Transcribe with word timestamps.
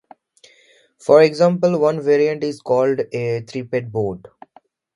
For 0.97 1.21
example, 1.21 1.77
one 1.79 2.01
variant 2.01 2.43
is 2.43 2.59
called 2.59 3.01
a 3.13 3.41
TriPad 3.43 3.91
board. 3.91 4.29